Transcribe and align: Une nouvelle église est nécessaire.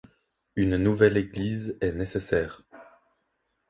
Une 0.55 0.77
nouvelle 0.77 1.15
église 1.15 1.77
est 1.79 1.91
nécessaire. 1.91 2.63